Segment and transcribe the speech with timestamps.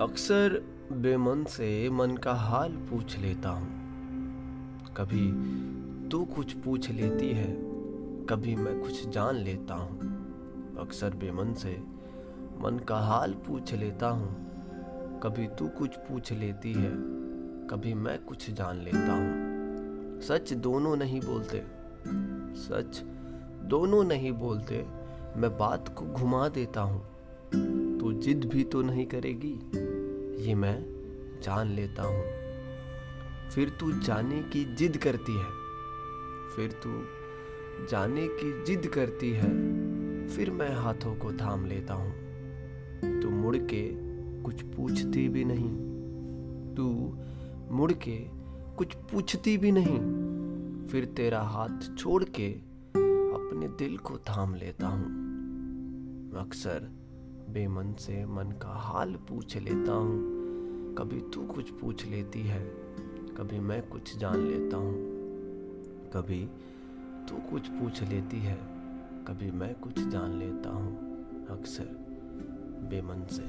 [0.00, 3.68] अक्सर बेमन से मन का हाल पूछ लेता हूँ।
[4.96, 5.26] कभी
[6.08, 7.46] तू कुछ पूछ लेती है,
[8.24, 11.72] कभी मैं कुछ जान लेता हूँ। अक्सर बेमन से
[12.60, 16.92] मन का हाल पूछ लेता हूँ। कभी तू कुछ पूछ लेती है,
[17.70, 21.64] कभी मैं कुछ जान लेता हूँ। सच दोनों नहीं बोलते,
[22.60, 23.02] सच
[23.64, 24.86] दोनों नहीं बोलते,
[25.36, 27.02] मैं बात को घुमा देता हूँ।
[27.98, 29.58] तो जिद भी तो नहीं करेगी।
[30.38, 30.84] ये मैं
[31.42, 32.24] जान लेता हूँ।
[33.50, 35.50] फिर तू जाने की जिद करती है।
[36.56, 37.02] फिर तू
[37.86, 39.48] जाने की जिद करती है।
[40.28, 42.12] फिर मैं हाथों को थाम लेता हूँ।
[43.22, 43.92] तू मुड़ के
[44.42, 45.76] कुछ पूछती भी नहीं।
[46.74, 47.18] तू
[47.74, 48.28] मुड़ के
[48.76, 50.18] कुछ पूछती भी नहीं।
[50.86, 52.52] फिर तेरा हाथ छोड़ के
[53.34, 55.28] अपने दिल को थाम लेता हूँ।
[56.40, 56.90] अक्सर
[57.48, 60.38] बेमन से मन का हाल पूछ लेता हूँ।
[60.94, 62.60] कभी तू कुछ पूछ लेती है,
[63.36, 64.94] कभी मैं कुछ जान लेता हूँ।
[66.12, 66.48] कभी
[67.28, 68.58] तू कुछ पूछ लेती है,
[69.28, 70.96] कभी मैं कुछ जान लेता हूँ,
[71.50, 71.88] अक्सर
[72.90, 73.42] बेमन से।